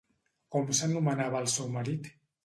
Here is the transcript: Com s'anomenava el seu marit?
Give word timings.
Com 0.53 0.71
s'anomenava 0.79 1.41
el 1.43 1.49
seu 1.57 1.69
marit? 1.75 2.09